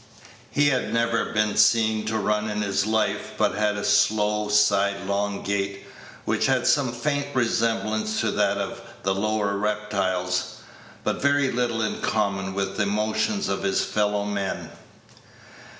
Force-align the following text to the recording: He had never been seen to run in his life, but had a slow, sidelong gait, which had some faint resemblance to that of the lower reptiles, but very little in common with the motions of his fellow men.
He 0.49 0.69
had 0.69 0.91
never 0.91 1.25
been 1.25 1.55
seen 1.57 2.07
to 2.07 2.17
run 2.17 2.49
in 2.49 2.63
his 2.63 2.87
life, 2.87 3.33
but 3.37 3.53
had 3.53 3.75
a 3.77 3.85
slow, 3.85 4.47
sidelong 4.47 5.43
gait, 5.43 5.85
which 6.25 6.47
had 6.47 6.65
some 6.65 6.91
faint 6.91 7.27
resemblance 7.35 8.19
to 8.21 8.31
that 8.31 8.57
of 8.57 8.81
the 9.03 9.13
lower 9.13 9.55
reptiles, 9.57 10.55
but 11.03 11.21
very 11.21 11.51
little 11.51 11.83
in 11.83 12.01
common 12.01 12.55
with 12.55 12.77
the 12.77 12.87
motions 12.87 13.47
of 13.47 13.61
his 13.61 13.85
fellow 13.85 14.25
men. 14.25 14.71